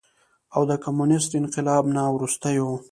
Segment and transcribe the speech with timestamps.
[0.55, 2.67] او د کميونسټ انقلاب نه وروستو